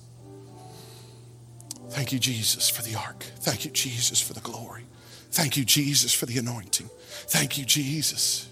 [1.91, 3.25] Thank you, Jesus, for the ark.
[3.41, 4.85] Thank you, Jesus, for the glory.
[5.31, 6.89] Thank you, Jesus, for the anointing.
[7.27, 8.49] Thank you, Jesus.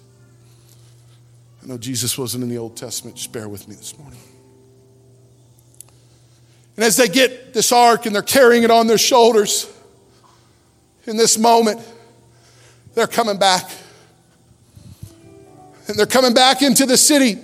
[1.63, 3.17] I know Jesus wasn't in the Old Testament.
[3.17, 4.19] Just bear with me this morning.
[6.77, 9.73] And as they get this ark and they're carrying it on their shoulders,
[11.07, 11.81] in this moment,
[12.95, 13.71] they're coming back.
[15.89, 17.39] And they're coming back into the city.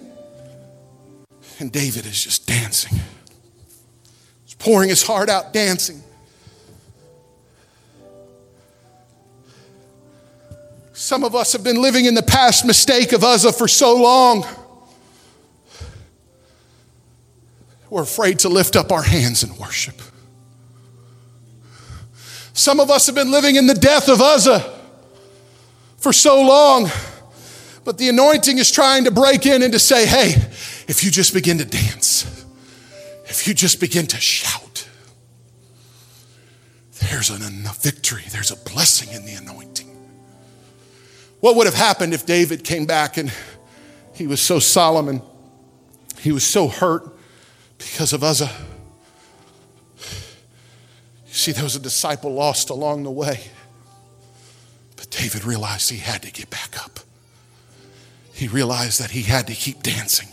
[1.59, 2.99] And David is just dancing.
[4.45, 6.03] He's pouring his heart out, dancing.
[10.93, 14.45] Some of us have been living in the past mistake of Uzzah for so long.
[17.93, 20.01] We're afraid to lift up our hands in worship.
[22.55, 24.81] Some of us have been living in the death of Uzzah
[25.99, 26.91] for so long,
[27.85, 30.31] but the anointing is trying to break in and to say, hey,
[30.89, 32.47] if you just begin to dance,
[33.27, 34.89] if you just begin to shout,
[36.99, 39.95] there's an, a victory, there's a blessing in the anointing.
[41.41, 43.31] What would have happened if David came back and
[44.15, 45.21] he was so solemn and
[46.21, 47.12] he was so hurt
[47.83, 48.51] because of Uzzah?
[49.99, 53.41] You see, there was a disciple lost along the way.
[54.97, 57.01] But David realized he had to get back up.
[58.33, 60.29] He realized that he had to keep dancing.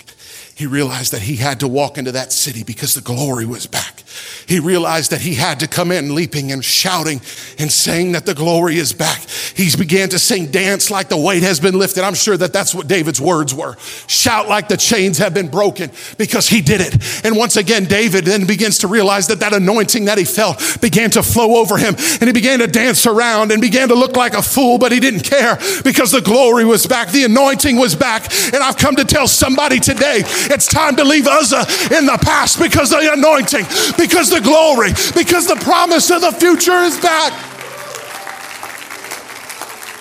[0.56, 3.99] He realized that he had to walk into that city because the glory was back.
[4.48, 7.22] He realized that he had to come in leaping and shouting
[7.60, 9.22] and saying that the glory is back.
[9.56, 12.04] He began to sing, Dance like the weight has been lifted.
[12.04, 13.76] I'm sure that that's what David's words were.
[14.08, 17.26] Shout like the chains have been broken because he did it.
[17.26, 21.12] And once again, David then begins to realize that that anointing that he felt began
[21.12, 21.96] to flow over him.
[22.20, 25.00] And he began to dance around and began to look like a fool, but he
[25.00, 27.12] didn't care because the glory was back.
[27.12, 28.32] The anointing was back.
[28.54, 32.60] And I've come to tell somebody today it's time to leave Uzzah in the past
[32.60, 33.66] because the anointing,
[34.00, 37.34] because the glory because the promise of the future is back.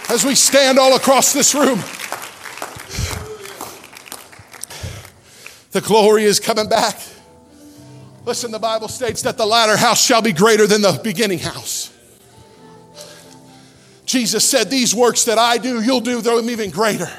[0.09, 1.81] As we stand all across this room,
[5.73, 6.99] the glory is coming back.
[8.25, 11.93] Listen, the Bible states that the latter house shall be greater than the beginning house.
[14.07, 17.11] Jesus said, These works that I do, you'll do them even greater.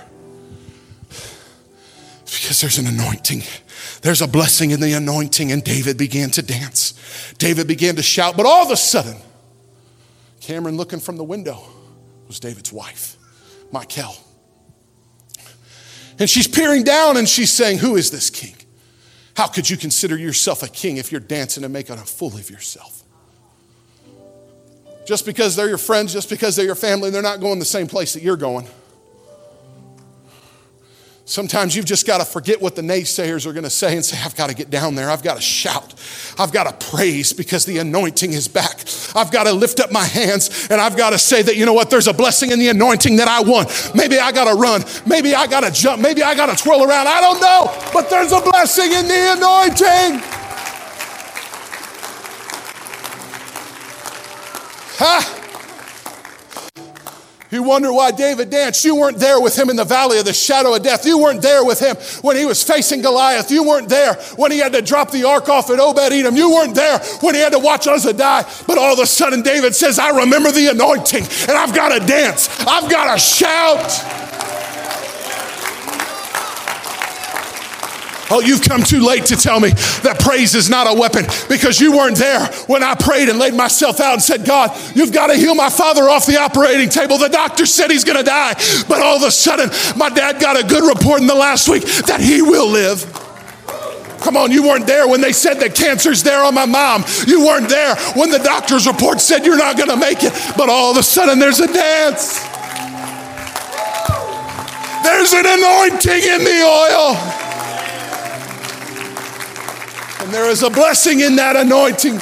[2.25, 3.43] Because there's an anointing
[4.01, 6.93] there's a blessing in the anointing, and David began to dance.
[7.37, 9.17] David began to shout, but all of a sudden,
[10.41, 11.61] Cameron looking from the window
[12.27, 13.17] was David's wife,
[13.71, 14.15] Michal.
[16.19, 18.55] And she's peering down and she's saying, Who is this king?
[19.35, 22.49] How could you consider yourself a king if you're dancing and making a fool of
[22.49, 23.03] yourself?
[25.07, 27.87] Just because they're your friends, just because they're your family, they're not going the same
[27.87, 28.67] place that you're going.
[31.29, 34.17] Sometimes you've just got to forget what the naysayers are going to say and say,
[34.25, 35.11] I've got to get down there.
[35.11, 35.93] I've got to shout.
[36.39, 38.83] I've got to praise because the anointing is back.
[39.13, 41.73] I've got to lift up my hands and I've got to say that, you know
[41.73, 43.69] what, there's a blessing in the anointing that I want.
[43.93, 44.83] Maybe I got to run.
[45.05, 46.01] Maybe I got to jump.
[46.01, 47.07] Maybe I got to twirl around.
[47.07, 50.23] I don't know, but there's a blessing in the anointing.
[54.97, 55.38] Ha!
[57.51, 58.85] You wonder why David danced.
[58.85, 61.03] You weren't there with him in the valley of the shadow of death.
[61.05, 63.49] You weren't there with him when he was facing Goliath.
[63.49, 66.35] You weren't there when he had to drop the ark off at Obed Edom.
[66.35, 68.43] You weren't there when he had to watch Uzzah die.
[68.67, 72.05] But all of a sudden, David says, I remember the anointing and I've got to
[72.05, 72.49] dance.
[72.67, 74.28] I've got to shout.
[78.31, 79.69] Oh, you've come too late to tell me
[80.03, 83.53] that praise is not a weapon because you weren't there when I prayed and laid
[83.53, 87.17] myself out and said, God, you've got to heal my father off the operating table.
[87.17, 88.53] The doctor said he's going to die.
[88.87, 91.83] But all of a sudden, my dad got a good report in the last week
[92.05, 93.05] that he will live.
[94.21, 97.05] Come on, you weren't there when they said that cancer's there on my mom.
[97.25, 100.33] You weren't there when the doctor's report said you're not going to make it.
[100.57, 102.39] But all of a sudden, there's a dance.
[105.03, 107.15] There's an anointing in the oil.
[110.29, 112.21] And there is a blessing in that anointing.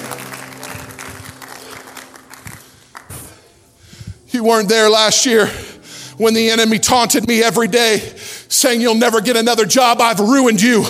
[4.29, 5.47] You weren't there last year
[6.15, 9.99] when the enemy taunted me every day, saying, You'll never get another job.
[9.99, 10.85] I've ruined you.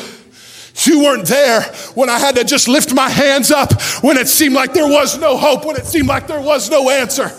[0.83, 1.61] You weren't there
[1.95, 5.17] when I had to just lift my hands up when it seemed like there was
[5.17, 7.31] no hope, when it seemed like there was no answer.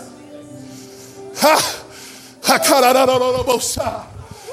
[1.37, 1.85] Ha.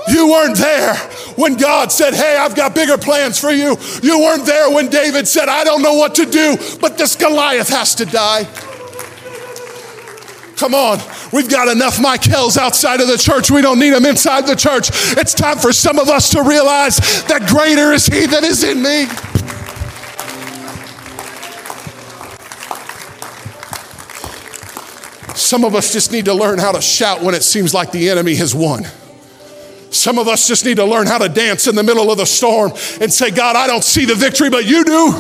[0.09, 0.95] You weren't there
[1.37, 3.77] when God said, Hey, I've got bigger plans for you.
[4.03, 7.69] You weren't there when David said, I don't know what to do, but this Goliath
[7.69, 8.45] has to die.
[10.57, 10.99] Come on,
[11.33, 13.51] we've got enough Michals outside of the church.
[13.51, 14.89] We don't need them inside the church.
[15.19, 18.83] It's time for some of us to realize that greater is He that is in
[18.83, 19.07] me.
[25.37, 28.09] Some of us just need to learn how to shout when it seems like the
[28.09, 28.87] enemy has won.
[29.91, 32.27] Some of us just need to learn how to dance in the middle of the
[32.27, 35.13] storm and say, God, I don't see the victory, but you do.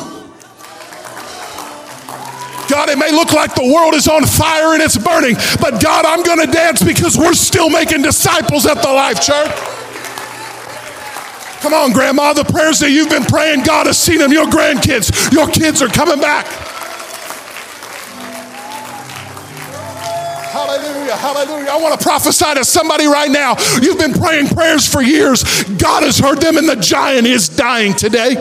[2.69, 6.05] God, it may look like the world is on fire and it's burning, but God,
[6.05, 9.53] I'm going to dance because we're still making disciples at the Life Church.
[11.61, 14.33] Come on, Grandma, the prayers that you've been praying, God has seen them.
[14.33, 16.47] Your grandkids, your kids are coming back.
[20.77, 21.70] Hallelujah, hallelujah.
[21.70, 23.57] I want to prophesy to somebody right now.
[23.81, 25.43] You've been praying prayers for years.
[25.64, 28.35] God has heard them, and the giant is dying today.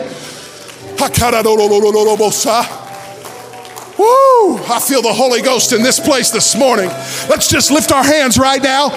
[3.98, 4.58] Woo!
[4.68, 6.88] I feel the Holy Ghost in this place this morning.
[7.30, 8.90] Let's just lift our hands right now.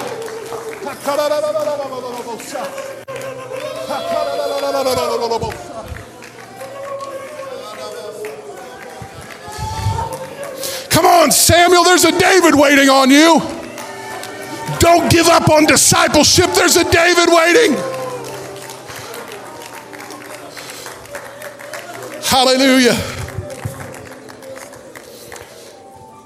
[10.89, 13.41] Come on, Samuel, there's a David waiting on you.
[14.79, 17.77] Don't give up on discipleship, there's a David waiting.
[22.23, 22.95] Hallelujah.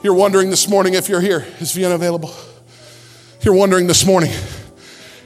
[0.04, 1.46] You're wondering this morning if you're here.
[1.60, 2.32] Is Vienna available?
[3.42, 4.34] You're wondering this morning.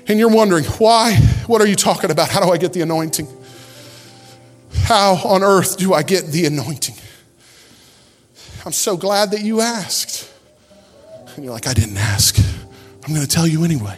[0.08, 1.16] And you're wondering, why?
[1.48, 2.30] What are you talking about?
[2.30, 3.28] How do I get the anointing?
[4.84, 6.96] How on earth do I get the anointing?
[8.68, 10.30] I'm so glad that you asked.
[11.38, 12.38] And you're like, I didn't ask.
[13.05, 13.97] I'm going to tell you anyway.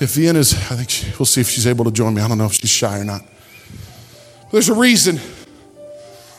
[0.00, 2.20] If Vienna's, I think she, we'll see if she's able to join me.
[2.20, 3.22] I don't know if she's shy or not.
[3.22, 5.18] But there's a reason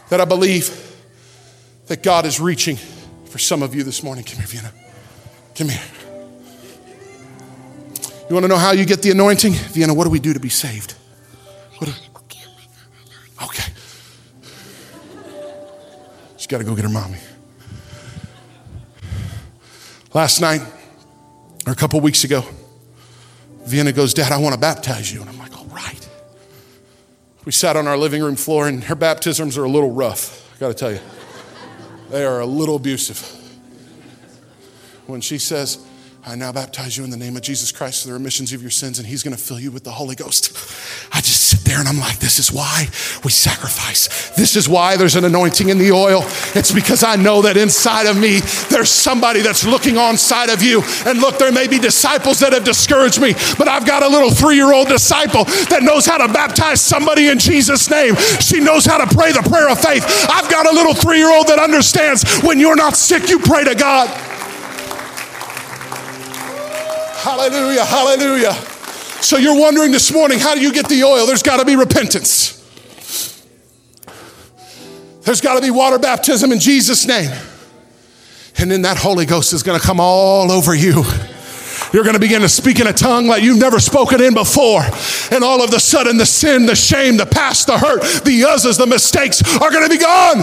[0.10, 0.70] that I believe
[1.88, 2.76] that God is reaching
[3.26, 4.24] for some of you this morning.
[4.24, 4.72] Come here, Vienna.
[5.56, 5.82] Come here.
[8.30, 9.54] You want to know how you get the anointing?
[9.54, 10.94] Vienna, what do we do to be saved?
[11.82, 11.92] Do,
[13.46, 13.64] okay.
[16.38, 17.18] She's got to go get her mommy.
[20.14, 20.62] Last night,
[21.66, 22.44] or a couple weeks ago,
[23.66, 25.20] Vienna goes, Dad, I want to baptize you.
[25.22, 26.10] And I'm like, all right.
[27.44, 30.60] We sat on our living room floor, and her baptisms are a little rough, I
[30.60, 31.00] got to tell you.
[32.10, 33.20] They are a little abusive.
[35.08, 35.86] When she says,
[36.26, 38.72] I now baptize you in the name of Jesus Christ for the remissions of your
[38.72, 40.52] sins, and He's going to fill you with the Holy Ghost.
[41.14, 42.88] I just there and I'm like, this is why
[43.24, 44.30] we sacrifice.
[44.32, 46.24] This is why there's an anointing in the oil.
[46.56, 48.40] It's because I know that inside of me,
[48.70, 50.82] there's somebody that's looking on side of you.
[51.06, 54.32] And look, there may be disciples that have discouraged me, but I've got a little
[54.32, 58.16] three year old disciple that knows how to baptize somebody in Jesus' name.
[58.40, 60.06] She knows how to pray the prayer of faith.
[60.32, 63.64] I've got a little three year old that understands when you're not sick, you pray
[63.66, 64.08] to God.
[67.20, 68.77] Hallelujah, hallelujah.
[69.22, 71.26] So you're wondering this morning, how do you get the oil?
[71.26, 72.54] There's got to be repentance.
[75.24, 77.32] There's got to be water baptism in Jesus' name.
[78.60, 81.04] And then that Holy Ghost is going to come all over you.
[81.94, 84.82] You're going to begin to speak in a tongue like you've never spoken in before.
[85.32, 88.78] And all of a sudden, the sin, the shame, the past, the hurt, the Uzzahs,
[88.78, 90.40] the mistakes are going to be gone.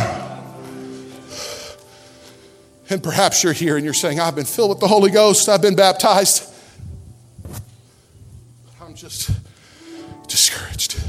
[2.90, 5.62] And perhaps you're here and you're saying, I've been filled with the Holy Ghost, I've
[5.62, 6.53] been baptized
[8.94, 9.28] I'm just
[10.28, 11.02] discouraged,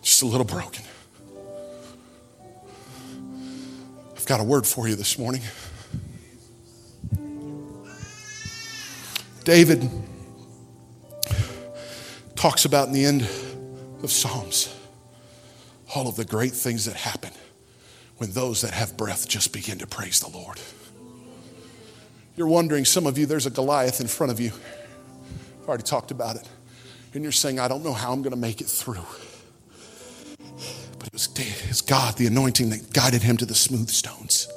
[0.00, 0.82] just a little broken.
[4.16, 5.42] I've got a word for you this morning.
[9.44, 9.86] David
[12.36, 13.20] talks about in the end
[14.02, 14.74] of Psalms
[15.94, 17.32] all of the great things that happen
[18.16, 20.58] when those that have breath just begin to praise the Lord.
[22.34, 24.52] You're wondering, some of you, there's a Goliath in front of you.
[25.60, 26.48] I've already talked about it.
[27.14, 29.04] And you're saying, I don't know how I'm going to make it through.
[30.98, 34.48] But it was, it was God, the anointing that guided him to the smooth stones.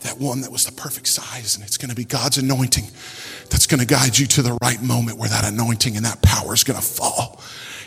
[0.00, 1.56] That one that was the perfect size.
[1.56, 2.84] And it's going to be God's anointing
[3.50, 6.54] that's going to guide you to the right moment where that anointing and that power
[6.54, 7.40] is going to fall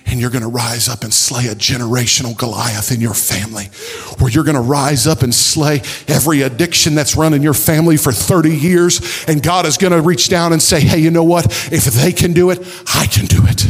[0.09, 3.65] and you're going to rise up and slay a generational Goliath in your family,
[4.19, 7.97] where you're going to rise up and slay every addiction that's run in your family
[7.97, 11.23] for 30 years, and God is going to reach down and say, Hey, you know
[11.23, 11.45] what?
[11.71, 12.59] If they can do it,
[12.93, 13.67] I can do it.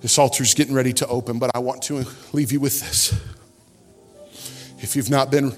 [0.00, 3.12] This altar's getting ready to open, but I want to leave you with this.
[4.82, 5.52] If you've not been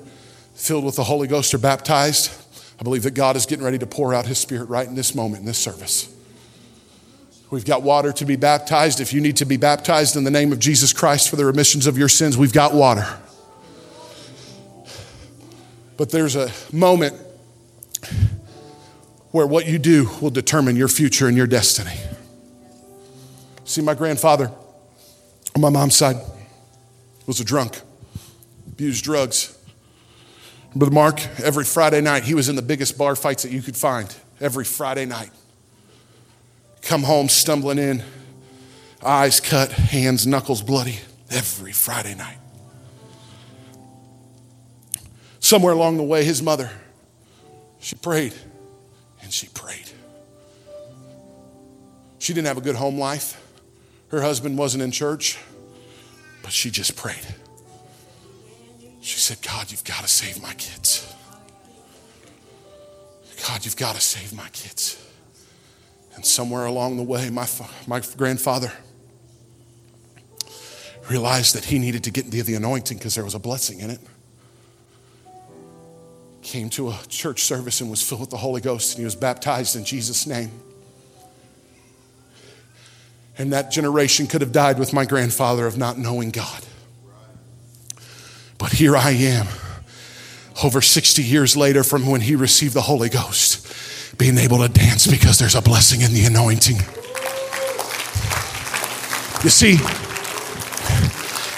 [0.55, 2.42] filled with the Holy Ghost or baptized,
[2.83, 5.15] I believe that God is getting ready to pour out His Spirit right in this
[5.15, 6.13] moment, in this service.
[7.49, 9.01] We've got water to be baptized.
[9.01, 11.87] If you need to be baptized in the name of Jesus Christ for the remissions
[11.87, 13.07] of your sins, we've got water.
[15.97, 17.15] But there's a moment
[19.31, 21.95] where what you do will determine your future and your destiny.
[23.65, 24.51] See, my grandfather
[25.55, 26.17] on my mom's side
[27.27, 27.81] was a drunk,
[28.67, 29.57] abused drugs.
[30.75, 33.77] Brother Mark, every Friday night, he was in the biggest bar fights that you could
[33.77, 34.15] find.
[34.41, 35.31] Every Friday night.
[36.81, 38.03] Come home stumbling in,
[39.05, 40.99] eyes cut, hands, knuckles bloody.
[41.31, 42.39] Every Friday night.
[45.41, 46.71] Somewhere along the way, his mother,
[47.79, 48.35] she prayed
[49.23, 49.91] and she prayed.
[52.19, 53.41] She didn't have a good home life.
[54.09, 55.39] Her husband wasn't in church,
[56.43, 57.27] but she just prayed.
[59.03, 61.13] She said, God, you've got to save my kids.
[63.49, 64.97] God, you've got to save my kids.
[66.15, 67.49] And somewhere along the way, my,
[67.89, 68.71] my grandfather
[71.11, 73.91] realized that he needed to get into the anointing because there was a blessing in
[73.91, 73.99] it.
[76.43, 79.17] Came to a church service and was filled with the Holy Ghost, and he was
[79.17, 80.53] baptized in Jesus' name.
[83.37, 86.65] And that generation could have died with my grandfather of not knowing God.
[88.63, 89.49] But here I am,
[90.63, 93.67] over 60 years later from when he received the Holy Ghost,
[94.19, 96.77] being able to dance because there's a blessing in the anointing.
[99.43, 99.79] You see,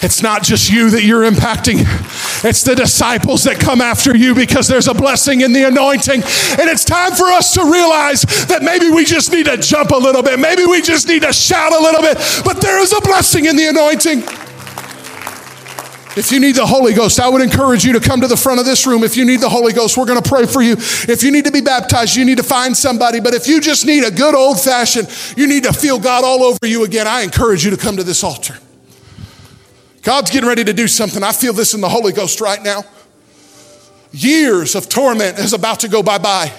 [0.02, 1.80] it's not just you that you're impacting.
[2.42, 6.22] It's the disciples that come after you because there's a blessing in the anointing.
[6.22, 9.96] And it's time for us to realize that maybe we just need to jump a
[9.96, 10.38] little bit.
[10.38, 12.16] Maybe we just need to shout a little bit.
[12.46, 14.43] But there is a blessing in the anointing.
[16.16, 18.60] If you need the Holy Ghost, I would encourage you to come to the front
[18.60, 19.02] of this room.
[19.02, 20.74] If you need the Holy Ghost, we're going to pray for you.
[20.74, 23.18] If you need to be baptized, you need to find somebody.
[23.18, 26.44] But if you just need a good old fashioned, you need to feel God all
[26.44, 28.56] over you again, I encourage you to come to this altar.
[30.02, 31.22] God's getting ready to do something.
[31.22, 32.84] I feel this in the Holy Ghost right now.
[34.12, 36.52] Years of torment is about to go bye bye.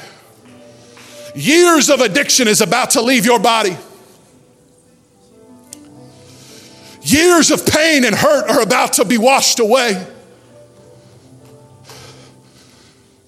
[1.33, 3.77] Years of addiction is about to leave your body.
[7.05, 10.07] Years of pain and hurt are about to be washed away.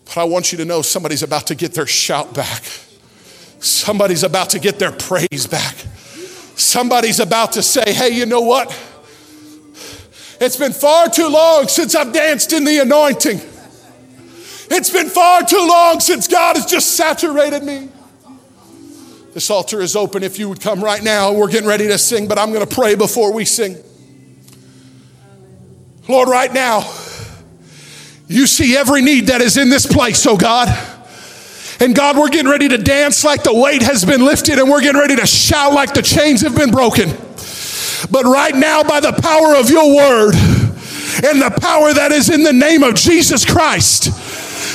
[0.06, 2.64] But I want you to know somebody's about to get their shout back.
[3.60, 5.76] Somebody's about to get their praise back.
[6.56, 8.70] Somebody's about to say, hey, you know what?
[10.42, 13.40] It's been far too long since I've danced in the anointing.
[14.72, 17.90] It's been far too long since God has just saturated me.
[19.38, 21.32] This altar is open if you would come right now.
[21.32, 23.78] We're getting ready to sing, but I'm going to pray before we sing.
[26.10, 26.80] Lord, right now,
[28.28, 30.70] you see every need that is in this place, oh God.
[31.80, 34.82] And God, we're getting ready to dance like the weight has been lifted, and we're
[34.82, 37.10] getting ready to shout like the chains have been broken.
[38.10, 40.34] But right now, by the power of your word
[41.24, 44.10] and the power that is in the name of Jesus Christ,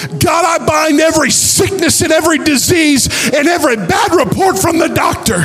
[0.08, 5.42] God, I bind every sickness and every disease and every bad report from the doctor.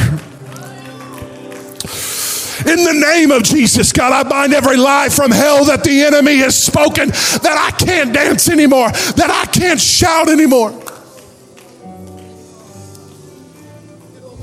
[2.69, 6.37] In the name of Jesus, God, I bind every lie from hell that the enemy
[6.37, 10.71] has spoken that I can't dance anymore, that I can't shout anymore.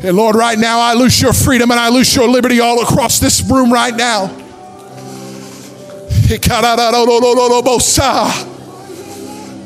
[0.03, 3.19] And Lord, right now, I loose your freedom and I loose your liberty all across
[3.19, 4.27] this room right now.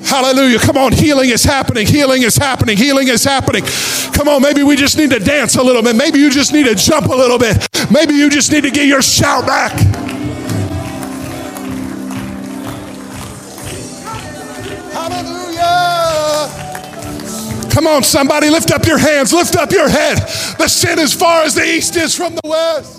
[0.09, 0.59] Hallelujah.
[0.59, 1.87] Come on, healing is happening.
[1.87, 2.79] Healing is happening.
[2.79, 3.63] Healing is happening.
[4.15, 5.97] Come on, maybe we just need to dance a little bit.
[5.97, 7.69] Maybe you just need to jump a little bit.
[7.91, 9.73] Maybe you just need to get your shout back.
[14.93, 16.49] Hallelujah.
[17.71, 20.17] Come on, somebody, lift up your hands, lift up your head.
[20.59, 22.98] The sin as far as the east is from the west.